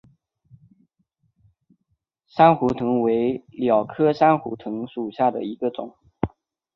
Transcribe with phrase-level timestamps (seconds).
[2.25, 5.95] 珊瑚藤为蓼科珊瑚藤属下的一个种。